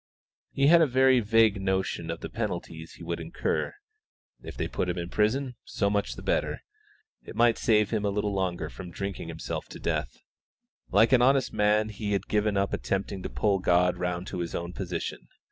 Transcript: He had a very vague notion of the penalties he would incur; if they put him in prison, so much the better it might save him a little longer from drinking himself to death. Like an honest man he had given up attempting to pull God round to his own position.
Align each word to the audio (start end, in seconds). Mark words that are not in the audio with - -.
He 0.51 0.65
had 0.65 0.81
a 0.81 0.87
very 0.87 1.19
vague 1.19 1.61
notion 1.61 2.09
of 2.09 2.21
the 2.21 2.29
penalties 2.31 2.93
he 2.93 3.03
would 3.03 3.19
incur; 3.19 3.75
if 4.41 4.57
they 4.57 4.67
put 4.67 4.89
him 4.89 4.97
in 4.97 5.09
prison, 5.09 5.57
so 5.63 5.91
much 5.91 6.15
the 6.15 6.23
better 6.23 6.63
it 7.21 7.35
might 7.35 7.59
save 7.59 7.91
him 7.91 8.03
a 8.03 8.09
little 8.09 8.33
longer 8.33 8.67
from 8.67 8.89
drinking 8.89 9.27
himself 9.27 9.67
to 9.69 9.79
death. 9.79 10.17
Like 10.89 11.11
an 11.11 11.21
honest 11.21 11.53
man 11.53 11.89
he 11.89 12.13
had 12.13 12.27
given 12.27 12.57
up 12.57 12.73
attempting 12.73 13.21
to 13.21 13.29
pull 13.29 13.59
God 13.59 13.95
round 13.95 14.25
to 14.25 14.39
his 14.39 14.55
own 14.55 14.73
position. 14.73 15.27